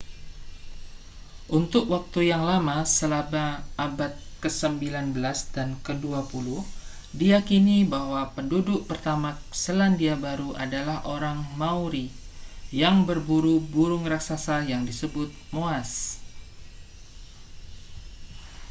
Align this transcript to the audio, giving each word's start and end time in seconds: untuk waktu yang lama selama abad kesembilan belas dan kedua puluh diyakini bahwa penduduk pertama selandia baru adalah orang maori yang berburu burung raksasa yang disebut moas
untuk 1.59 1.85
waktu 1.93 2.19
yang 2.33 2.41
lama 2.51 2.77
selama 2.97 3.45
abad 3.87 4.09
kesembilan 4.43 5.05
belas 5.15 5.39
dan 5.55 5.69
kedua 5.87 6.21
puluh 6.31 6.59
diyakini 7.19 7.77
bahwa 7.95 8.21
penduduk 8.35 8.81
pertama 8.89 9.29
selandia 9.63 10.15
baru 10.25 10.49
adalah 10.63 10.97
orang 11.15 11.39
maori 11.61 12.07
yang 12.81 12.95
berburu 13.09 13.55
burung 13.73 14.01
raksasa 14.13 14.55
yang 14.71 14.83
disebut 14.89 15.29
moas 15.55 15.89